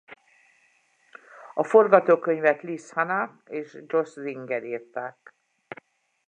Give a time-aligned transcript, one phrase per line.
[1.53, 5.33] A forgatókönyvet Liz Hannah és Josh Singer írták.